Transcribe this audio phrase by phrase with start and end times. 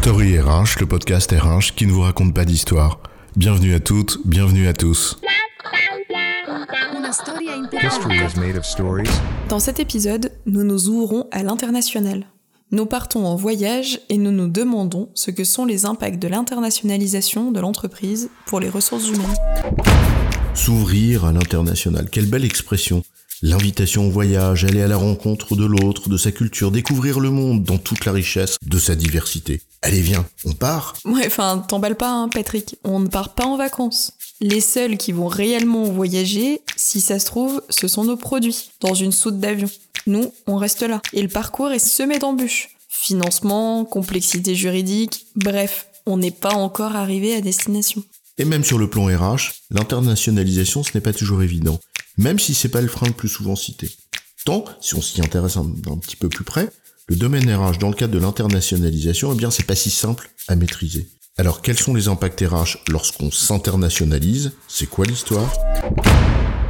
[0.00, 3.00] Story RH, le podcast RH qui ne vous raconte pas d'histoire.
[3.34, 5.18] Bienvenue à toutes, bienvenue à tous.
[7.82, 9.10] History is made of stories.
[9.48, 12.26] Dans cet épisode, nous nous ouvrons à l'international.
[12.70, 17.50] Nous partons en voyage et nous nous demandons ce que sont les impacts de l'internationalisation
[17.50, 19.26] de l'entreprise pour les ressources humaines.
[20.54, 23.02] S'ouvrir à l'international, quelle belle expression.
[23.42, 27.64] L'invitation au voyage, aller à la rencontre de l'autre, de sa culture, découvrir le monde
[27.64, 29.60] dans toute la richesse de sa diversité.
[29.82, 32.76] Allez, viens, on part Ouais, enfin, t'emballes pas, hein, Patrick.
[32.84, 34.12] On ne part pas en vacances.
[34.40, 38.94] Les seuls qui vont réellement voyager, si ça se trouve, ce sont nos produits, dans
[38.94, 39.68] une soute d'avion.
[40.06, 41.00] Nous, on reste là.
[41.12, 42.70] Et le parcours est semé d'embûches.
[42.88, 48.02] Financement, complexité juridique, bref, on n'est pas encore arrivé à destination.
[48.38, 51.78] Et même sur le plan RH, l'internationalisation, ce n'est pas toujours évident,
[52.16, 53.90] même si c'est pas le frein le plus souvent cité.
[54.44, 55.64] Tant, si on s'y intéresse un,
[56.00, 56.70] petit peu plus près,
[57.08, 60.56] le domaine RH dans le cadre de l'internationalisation, eh bien, c'est pas si simple à
[60.56, 61.08] maîtriser.
[61.36, 64.52] Alors, quels sont les impacts RH lorsqu'on s'internationalise?
[64.68, 65.52] C'est quoi l'histoire?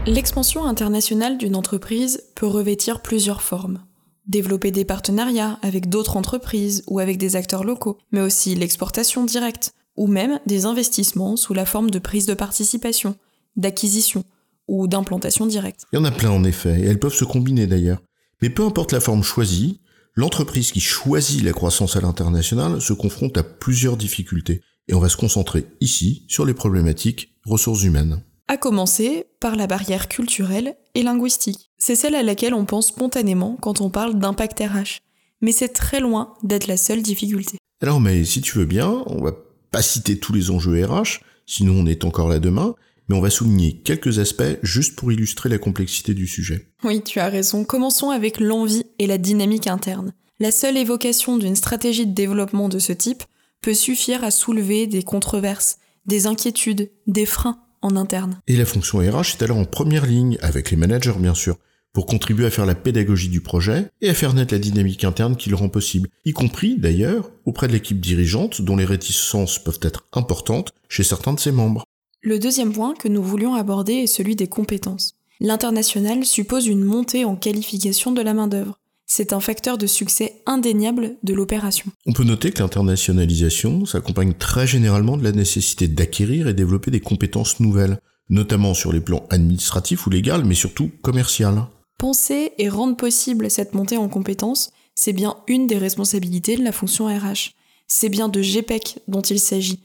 [0.07, 3.85] L'expansion internationale d'une entreprise peut revêtir plusieurs formes.
[4.27, 9.73] Développer des partenariats avec d'autres entreprises ou avec des acteurs locaux, mais aussi l'exportation directe,
[9.97, 13.17] ou même des investissements sous la forme de prise de participation,
[13.57, 14.25] d'acquisition
[14.69, 15.87] ou d'implantation directe.
[15.93, 18.03] Il y en a plein en effet, et elles peuvent se combiner d'ailleurs.
[18.41, 19.81] Mais peu importe la forme choisie,
[20.15, 24.63] l'entreprise qui choisit la croissance à l'international se confronte à plusieurs difficultés.
[24.89, 28.23] Et on va se concentrer ici sur les problématiques ressources humaines.
[28.47, 31.71] À commencer par la barrière culturelle et linguistique.
[31.79, 35.01] C'est celle à laquelle on pense spontanément quand on parle d'impact RH.
[35.43, 37.59] Mais c'est très loin d'être la seule difficulté.
[37.83, 39.33] Alors mais si tu veux bien, on va
[39.71, 42.75] pas citer tous les enjeux RH, sinon on est encore là demain,
[43.09, 46.69] mais on va souligner quelques aspects juste pour illustrer la complexité du sujet.
[46.85, 47.65] Oui, tu as raison.
[47.65, 50.13] Commençons avec l'envie et la dynamique interne.
[50.41, 53.25] La seule évocation d'une stratégie de développement de ce type
[53.61, 58.41] peut suffire à soulever des controverses, des inquiétudes, des freins en interne.
[58.47, 61.57] Et la fonction RH est alors en première ligne, avec les managers bien sûr,
[61.93, 65.37] pour contribuer à faire la pédagogie du projet et à faire naître la dynamique interne
[65.37, 69.81] qui le rend possible, y compris d'ailleurs auprès de l'équipe dirigeante dont les réticences peuvent
[69.83, 71.85] être importantes chez certains de ses membres.
[72.29, 75.15] Le deuxième point que nous voulions aborder est celui des compétences.
[75.41, 78.79] L'international suppose une montée en qualification de la main-d'œuvre.
[79.07, 81.87] C'est un facteur de succès indéniable de l'opération.
[82.05, 87.01] On peut noter que l'internationalisation s'accompagne très généralement de la nécessité d'acquérir et développer des
[87.01, 91.65] compétences nouvelles, notamment sur les plans administratifs ou légal, mais surtout commercial.
[91.99, 96.73] Penser et rendre possible cette montée en compétences, c'est bien une des responsabilités de la
[96.73, 97.55] fonction RH.
[97.87, 99.81] C'est bien de GPEC dont il s'agit.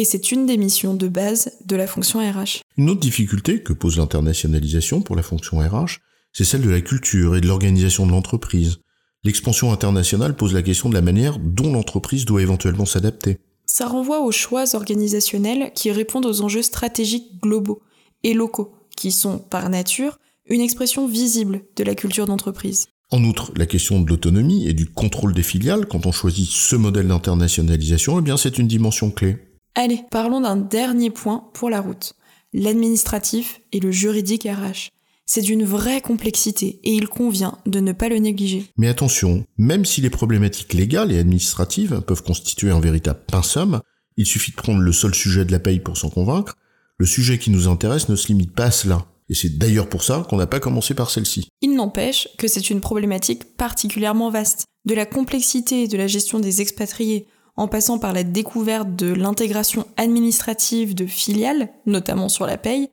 [0.00, 2.62] Et c'est une des missions de base de la fonction RH.
[2.78, 5.98] Une autre difficulté que pose l'internationalisation pour la fonction RH,
[6.32, 8.78] c'est celle de la culture et de l'organisation de l'entreprise.
[9.24, 13.40] L'expansion internationale pose la question de la manière dont l'entreprise doit éventuellement s'adapter.
[13.66, 17.82] Ça renvoie aux choix organisationnels qui répondent aux enjeux stratégiques globaux
[18.22, 22.86] et locaux, qui sont, par nature, une expression visible de la culture d'entreprise.
[23.10, 26.74] En outre, la question de l'autonomie et du contrôle des filiales, quand on choisit ce
[26.74, 29.36] modèle d'internationalisation, eh bien c'est une dimension clé.
[29.74, 32.14] Allez, parlons d'un dernier point pour la route.
[32.52, 34.90] L'administratif et le juridique RH.
[35.26, 38.64] C'est d'une vraie complexité et il convient de ne pas le négliger.
[38.76, 43.80] Mais attention, même si les problématiques légales et administratives peuvent constituer un véritable pinceum,
[44.16, 46.56] il suffit de prendre le seul sujet de la paye pour s'en convaincre,
[46.98, 49.06] le sujet qui nous intéresse ne se limite pas à cela.
[49.28, 51.46] Et c'est d'ailleurs pour ça qu'on n'a pas commencé par celle-ci.
[51.62, 54.64] Il n'empêche que c'est une problématique particulièrement vaste.
[54.84, 59.86] De la complexité de la gestion des expatriés, en passant par la découverte de l'intégration
[59.96, 62.90] administrative de filiales, notamment sur la paye,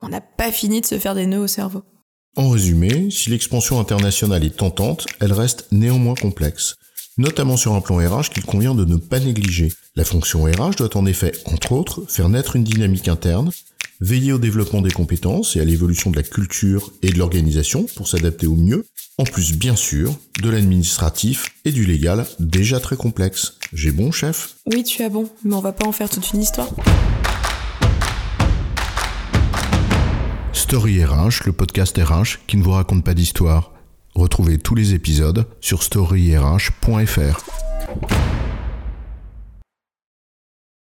[0.00, 1.82] on n'a pas fini de se faire des nœuds au cerveau.
[2.36, 6.76] En résumé, si l'expansion internationale est tentante, elle reste néanmoins complexe,
[7.16, 9.72] notamment sur un plan RH qu'il convient de ne pas négliger.
[9.96, 13.50] La fonction RH doit en effet, entre autres, faire naître une dynamique interne,
[14.00, 18.06] veiller au développement des compétences et à l'évolution de la culture et de l'organisation pour
[18.06, 18.86] s'adapter au mieux,
[19.18, 23.56] en plus bien sûr de l'administratif et du légal déjà très complexe.
[23.72, 24.54] J'ai bon chef?
[24.66, 26.68] Oui, tu as bon, mais on va pas en faire toute une histoire.
[30.52, 33.72] Story RH, le podcast RH qui ne vous raconte pas d'histoire.
[34.14, 37.44] Retrouvez tous les épisodes sur storyrh.fr.